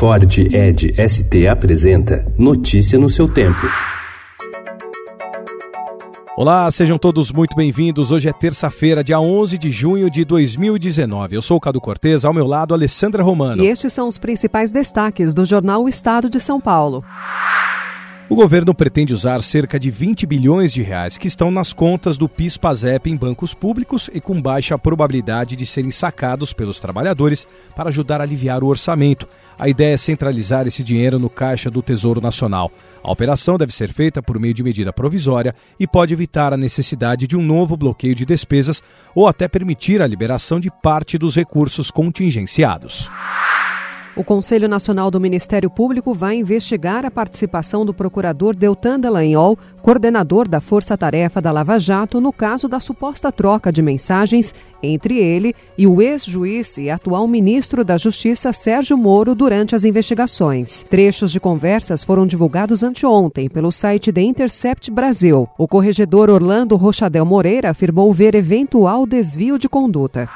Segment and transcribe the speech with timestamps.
[0.00, 3.60] Ford Ed ST apresenta Notícia no seu tempo.
[6.34, 8.10] Olá, sejam todos muito bem-vindos.
[8.10, 11.36] Hoje é terça-feira, dia 11 de junho de 2019.
[11.36, 13.62] Eu sou o Cado Cortez, ao meu lado, Alessandra Romano.
[13.62, 17.04] E estes são os principais destaques do jornal O Estado de São Paulo.
[18.30, 22.28] O governo pretende usar cerca de 20 bilhões de reais que estão nas contas do
[22.28, 27.44] PIS/PASEP em bancos públicos e com baixa probabilidade de serem sacados pelos trabalhadores
[27.74, 29.26] para ajudar a aliviar o orçamento.
[29.58, 32.70] A ideia é centralizar esse dinheiro no caixa do Tesouro Nacional.
[33.02, 37.26] A operação deve ser feita por meio de medida provisória e pode evitar a necessidade
[37.26, 38.80] de um novo bloqueio de despesas
[39.12, 43.10] ou até permitir a liberação de parte dos recursos contingenciados.
[44.20, 50.46] O Conselho Nacional do Ministério Público vai investigar a participação do procurador Deltan Dallagnol, coordenador
[50.46, 55.54] da Força Tarefa da Lava Jato, no caso da suposta troca de mensagens entre ele
[55.76, 60.84] e o ex-juiz e atual ministro da Justiça Sérgio Moro durante as investigações.
[60.84, 65.48] Trechos de conversas foram divulgados anteontem pelo site The Intercept Brasil.
[65.56, 70.28] O corregedor Orlando Rochadel Moreira afirmou ver eventual desvio de conduta.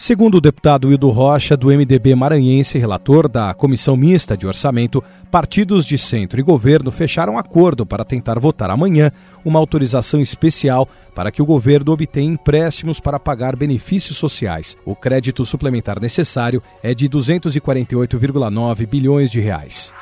[0.00, 5.84] Segundo o deputado Hildo Rocha, do MDB maranhense, relator da Comissão Mista de Orçamento, partidos
[5.84, 9.10] de centro e governo fecharam acordo para tentar votar amanhã
[9.44, 14.76] uma autorização especial para que o governo obtenha empréstimos para pagar benefícios sociais.
[14.84, 19.92] O crédito suplementar necessário é de 248,9 bilhões de reais.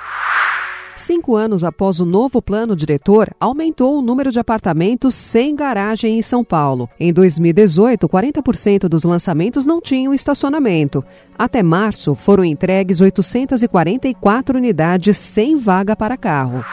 [0.96, 6.22] Cinco anos após o novo plano diretor, aumentou o número de apartamentos sem garagem em
[6.22, 6.88] São Paulo.
[6.98, 11.04] Em 2018, 40% dos lançamentos não tinham estacionamento.
[11.38, 16.64] Até março, foram entregues 844 unidades sem vaga para carro.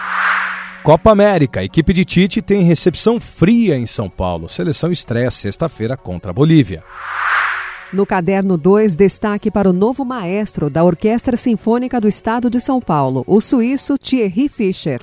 [0.84, 1.64] Copa América.
[1.64, 4.48] Equipe de Tite tem recepção fria em São Paulo.
[4.48, 6.82] Seleção estreia sexta-feira contra a Bolívia.
[7.94, 12.82] No caderno 2, destaque para o novo maestro da Orquestra Sinfônica do Estado de São
[12.82, 15.00] Paulo, o suíço Thierry Fischer.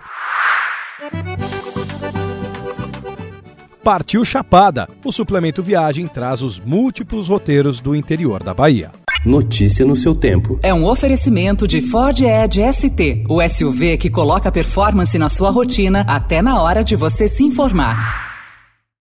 [3.84, 4.88] Partiu Chapada.
[5.04, 8.90] O suplemento Viagem traz os múltiplos roteiros do interior da Bahia.
[9.24, 10.58] Notícia no seu tempo.
[10.60, 16.04] É um oferecimento de Ford Edge ST, o SUV que coloca performance na sua rotina
[16.08, 18.29] até na hora de você se informar.